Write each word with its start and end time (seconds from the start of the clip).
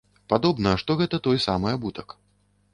Падобна, 0.31 0.71
што 0.83 0.95
гэта 1.03 1.21
той 1.29 1.37
самы 1.47 1.77
абутак. 1.77 2.21